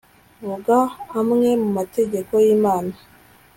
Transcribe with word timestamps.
Vuga 0.47 0.77
amwe 1.19 1.49
mu 1.61 1.69
mategeko 1.77 2.33
y’Imana 2.45 2.93